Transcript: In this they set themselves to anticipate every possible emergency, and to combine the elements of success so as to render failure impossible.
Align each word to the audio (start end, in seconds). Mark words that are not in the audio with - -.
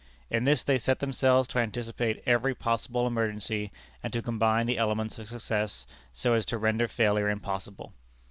In 0.31 0.45
this 0.45 0.63
they 0.63 0.79
set 0.79 0.97
themselves 0.97 1.47
to 1.49 1.59
anticipate 1.59 2.23
every 2.25 2.55
possible 2.55 3.05
emergency, 3.05 3.71
and 4.01 4.11
to 4.13 4.23
combine 4.23 4.65
the 4.65 4.79
elements 4.79 5.19
of 5.19 5.27
success 5.29 5.85
so 6.11 6.33
as 6.33 6.43
to 6.47 6.57
render 6.57 6.87
failure 6.87 7.29
impossible. 7.29 7.93